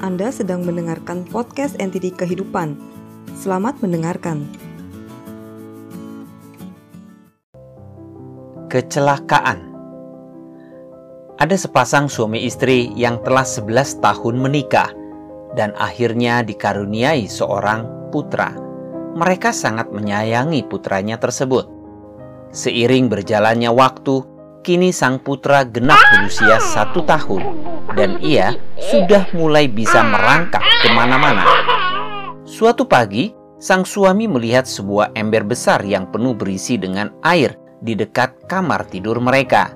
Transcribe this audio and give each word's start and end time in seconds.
Anda 0.00 0.32
sedang 0.32 0.64
mendengarkan 0.64 1.28
podcast 1.28 1.76
NTD 1.76 2.16
Kehidupan. 2.16 2.72
Selamat 3.36 3.84
mendengarkan. 3.84 4.48
Kecelakaan 8.72 9.60
Ada 11.36 11.52
sepasang 11.52 12.08
suami 12.08 12.48
istri 12.48 12.88
yang 12.96 13.20
telah 13.20 13.44
11 13.44 14.00
tahun 14.00 14.40
menikah 14.40 14.88
dan 15.52 15.76
akhirnya 15.76 16.48
dikaruniai 16.48 17.28
seorang 17.28 17.84
putra. 18.08 18.56
Mereka 19.20 19.52
sangat 19.52 19.92
menyayangi 19.92 20.64
putranya 20.64 21.20
tersebut. 21.20 21.68
Seiring 22.56 23.12
berjalannya 23.12 23.68
waktu, 23.68 24.24
kini 24.60 24.92
sang 24.92 25.16
putra 25.20 25.64
genap 25.64 25.98
berusia 26.12 26.60
satu 26.60 27.00
tahun 27.08 27.42
dan 27.96 28.20
ia 28.20 28.54
sudah 28.76 29.28
mulai 29.32 29.66
bisa 29.66 30.04
merangkak 30.04 30.62
ke 30.84 30.88
mana-mana. 30.92 31.44
Suatu 32.44 32.84
pagi, 32.84 33.32
sang 33.60 33.84
suami 33.88 34.28
melihat 34.28 34.68
sebuah 34.68 35.16
ember 35.16 35.44
besar 35.44 35.80
yang 35.84 36.08
penuh 36.08 36.36
berisi 36.36 36.76
dengan 36.76 37.12
air 37.24 37.56
di 37.80 37.96
dekat 37.96 38.48
kamar 38.48 38.84
tidur 38.88 39.16
mereka. 39.20 39.72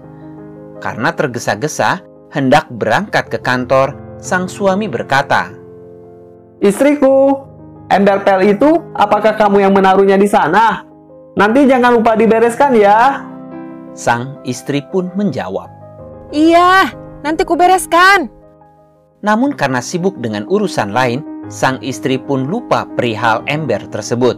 Karena 0.84 1.16
tergesa-gesa, 1.16 2.04
hendak 2.32 2.68
berangkat 2.68 3.32
ke 3.32 3.38
kantor, 3.40 3.96
sang 4.20 4.48
suami 4.48 4.84
berkata, 4.84 5.48
Istriku, 6.60 7.40
ember 7.88 8.24
pel 8.24 8.56
itu 8.56 8.80
apakah 8.96 9.36
kamu 9.36 9.64
yang 9.68 9.72
menaruhnya 9.72 10.20
di 10.20 10.28
sana? 10.28 10.84
Nanti 11.34 11.66
jangan 11.66 11.98
lupa 11.98 12.14
dibereskan 12.14 12.72
ya. 12.78 13.26
Sang 13.94 14.42
istri 14.42 14.82
pun 14.90 15.10
menjawab, 15.14 15.70
Iya, 16.34 16.90
nanti 17.22 17.46
ku 17.46 17.54
bereskan. 17.54 18.26
Namun 19.22 19.54
karena 19.54 19.78
sibuk 19.78 20.18
dengan 20.18 20.44
urusan 20.50 20.90
lain, 20.90 21.22
sang 21.46 21.78
istri 21.78 22.18
pun 22.18 22.50
lupa 22.50 22.84
perihal 22.98 23.46
ember 23.46 23.80
tersebut. 23.88 24.36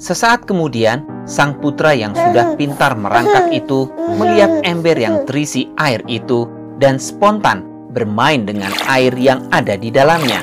Sesaat 0.00 0.48
kemudian, 0.48 1.04
sang 1.28 1.60
putra 1.60 1.92
yang 1.92 2.16
sudah 2.16 2.56
pintar 2.56 2.96
merangkak 2.96 3.52
itu 3.52 3.90
melihat 4.16 4.64
ember 4.64 4.96
yang 4.96 5.28
terisi 5.28 5.68
air 5.76 6.00
itu 6.08 6.48
dan 6.80 6.96
spontan 6.96 7.66
bermain 7.92 8.48
dengan 8.48 8.72
air 8.88 9.12
yang 9.18 9.44
ada 9.52 9.76
di 9.76 9.92
dalamnya. 9.92 10.40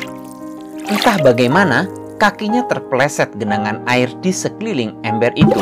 Entah 0.86 1.18
bagaimana, 1.26 1.90
kakinya 2.18 2.66
terpeleset 2.66 3.30
genangan 3.38 3.86
air 3.86 4.10
di 4.26 4.34
sekeliling 4.34 4.98
ember 5.06 5.30
itu 5.38 5.62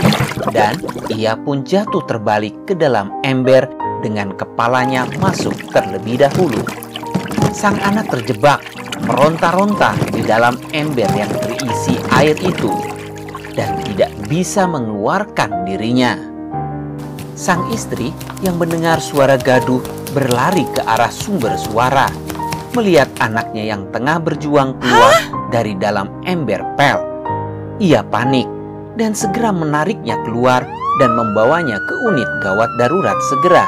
dan 0.55 0.79
ia 1.11 1.35
pun 1.35 1.67
jatuh 1.67 2.01
terbalik 2.07 2.55
ke 2.63 2.73
dalam 2.73 3.11
ember 3.27 3.67
dengan 3.99 4.31
kepalanya 4.33 5.03
masuk 5.19 5.53
terlebih 5.75 6.23
dahulu. 6.23 6.63
Sang 7.51 7.75
anak 7.83 8.11
terjebak, 8.11 8.63
meronta-ronta 9.03 9.95
di 10.11 10.23
dalam 10.23 10.55
ember 10.71 11.07
yang 11.15 11.31
terisi 11.43 11.95
air 12.15 12.35
itu 12.39 12.71
dan 13.55 13.79
tidak 13.83 14.11
bisa 14.27 14.63
mengeluarkan 14.67 15.67
dirinya. 15.67 16.15
Sang 17.35 17.67
istri 17.71 18.15
yang 18.39 18.55
mendengar 18.55 19.03
suara 19.03 19.35
gaduh 19.35 19.83
berlari 20.15 20.63
ke 20.71 20.79
arah 20.87 21.11
sumber 21.11 21.59
suara, 21.59 22.07
melihat 22.71 23.11
anaknya 23.19 23.75
yang 23.75 23.87
tengah 23.91 24.23
berjuang 24.23 24.79
keluar 24.79 25.34
dari 25.49 25.77
dalam 25.77 26.09
ember 26.23 26.61
pel. 26.79 27.01
Ia 27.81 28.01
panik 28.07 28.47
dan 28.95 29.11
segera 29.11 29.51
menariknya 29.51 30.15
keluar 30.23 30.63
dan 30.99 31.11
membawanya 31.11 31.75
ke 31.83 31.93
unit 32.07 32.29
gawat 32.39 32.71
darurat 32.79 33.19
segera. 33.27 33.67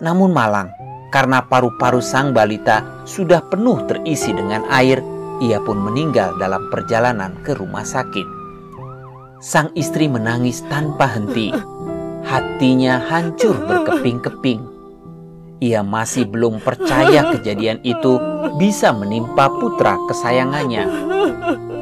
Namun 0.00 0.32
malang, 0.32 0.72
karena 1.12 1.44
paru-paru 1.44 2.00
sang 2.00 2.32
balita 2.32 2.84
sudah 3.04 3.44
penuh 3.44 3.84
terisi 3.88 4.32
dengan 4.32 4.64
air, 4.72 5.02
ia 5.42 5.60
pun 5.60 5.78
meninggal 5.80 6.38
dalam 6.40 6.68
perjalanan 6.72 7.36
ke 7.44 7.52
rumah 7.56 7.84
sakit. 7.84 8.26
Sang 9.38 9.70
istri 9.78 10.10
menangis 10.10 10.66
tanpa 10.66 11.06
henti. 11.06 11.54
Hatinya 12.26 12.98
hancur 12.98 13.54
berkeping-keping. 13.64 14.77
Ia 15.58 15.82
masih 15.82 16.30
belum 16.30 16.62
percaya 16.62 17.34
kejadian 17.34 17.82
itu 17.82 18.14
bisa 18.62 18.94
menimpa 18.94 19.50
putra 19.50 19.98
kesayangannya. 20.06 20.86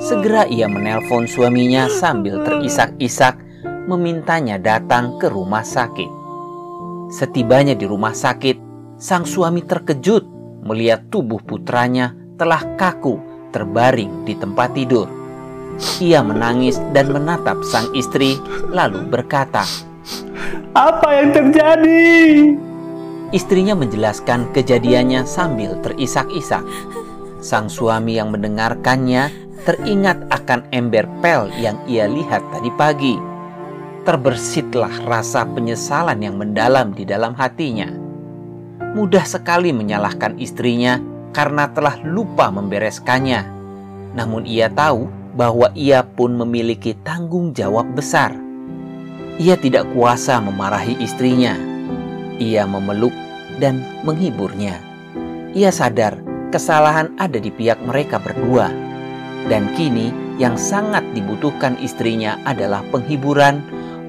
Segera 0.01 0.49
ia 0.49 0.65
menelpon 0.65 1.29
suaminya 1.29 1.85
sambil 1.93 2.41
terisak-isak 2.41 3.37
memintanya 3.85 4.57
datang 4.57 5.21
ke 5.21 5.29
rumah 5.29 5.61
sakit. 5.61 6.09
Setibanya 7.13 7.77
di 7.77 7.85
rumah 7.85 8.17
sakit, 8.17 8.57
sang 8.97 9.29
suami 9.29 9.61
terkejut 9.61 10.25
melihat 10.65 11.13
tubuh 11.13 11.39
putranya 11.45 12.17
telah 12.41 12.65
kaku 12.81 13.21
terbaring 13.53 14.25
di 14.25 14.33
tempat 14.41 14.73
tidur. 14.73 15.05
Ia 16.01 16.25
menangis 16.25 16.81
dan 16.97 17.13
menatap 17.13 17.61
sang 17.61 17.93
istri 17.93 18.41
lalu 18.73 19.05
berkata, 19.05 19.69
Apa 20.73 21.09
yang 21.13 21.31
terjadi? 21.37 22.57
Istrinya 23.35 23.75
menjelaskan 23.75 24.55
kejadiannya 24.55 25.27
sambil 25.27 25.75
terisak-isak. 25.83 26.63
Sang 27.43 27.67
suami 27.67 28.23
yang 28.23 28.31
mendengarkannya 28.31 29.35
teringat 29.67 30.31
akan 30.31 30.63
ember 30.71 31.11
pel 31.19 31.51
yang 31.59 31.75
ia 31.91 32.07
lihat 32.07 32.39
tadi 32.55 32.71
pagi. 32.79 33.19
Terbersitlah 34.07 35.03
rasa 35.11 35.43
penyesalan 35.43 36.23
yang 36.23 36.39
mendalam 36.39 36.95
di 36.95 37.03
dalam 37.03 37.35
hatinya. 37.35 37.91
Mudah 38.95 39.27
sekali 39.27 39.75
menyalahkan 39.75 40.39
istrinya 40.39 41.03
karena 41.35 41.67
telah 41.75 41.99
lupa 42.07 42.55
membereskannya. 42.55 43.43
Namun 44.15 44.47
ia 44.47 44.71
tahu 44.71 45.11
bahwa 45.35 45.75
ia 45.75 46.07
pun 46.07 46.39
memiliki 46.39 46.95
tanggung 47.03 47.51
jawab 47.51 47.91
besar. 47.93 48.33
Ia 49.37 49.59
tidak 49.59 49.91
kuasa 49.93 50.39
memarahi 50.41 50.97
istrinya. 51.03 51.76
Ia 52.37 52.69
memeluk 52.69 53.15
dan 53.57 53.81
menghiburnya. 54.05 54.77
Ia 55.57 55.73
sadar 55.73 56.21
kesalahan 56.53 57.17
ada 57.17 57.41
di 57.41 57.49
pihak 57.49 57.81
mereka 57.85 58.21
berdua. 58.21 58.69
Dan 59.47 59.73
kini 59.79 60.11
yang 60.37 60.59
sangat 60.59 61.07
dibutuhkan 61.17 61.79
istrinya 61.81 62.37
adalah 62.45 62.85
penghiburan, 62.93 63.63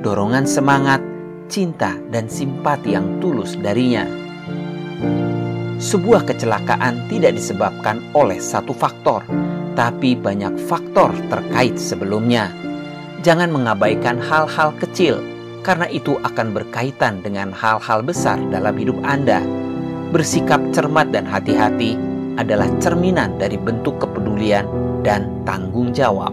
dorongan 0.04 0.44
semangat, 0.44 1.00
cinta, 1.48 1.96
dan 2.12 2.28
simpati 2.28 2.98
yang 2.98 3.22
tulus 3.24 3.56
darinya. 3.56 4.04
Sebuah 5.78 6.26
kecelakaan 6.26 7.06
tidak 7.06 7.38
disebabkan 7.38 8.02
oleh 8.18 8.42
satu 8.42 8.74
faktor, 8.74 9.22
tapi 9.78 10.18
banyak 10.18 10.58
faktor 10.66 11.14
terkait 11.30 11.78
sebelumnya. 11.78 12.50
Jangan 13.22 13.54
mengabaikan 13.54 14.18
hal-hal 14.18 14.74
kecil, 14.82 15.22
karena 15.68 15.92
itu 15.92 16.16
akan 16.24 16.56
berkaitan 16.56 17.20
dengan 17.20 17.52
hal-hal 17.52 18.00
besar 18.00 18.40
dalam 18.48 18.80
hidup 18.80 18.96
Anda. 19.04 19.44
Bersikap 20.16 20.64
cermat 20.72 21.12
dan 21.12 21.28
hati-hati 21.28 22.00
adalah 22.40 22.72
cerminan 22.80 23.36
dari 23.36 23.60
bentuk 23.60 24.00
kepedulian 24.00 24.64
dan 25.04 25.28
tanggung 25.44 25.92
jawab. 25.92 26.32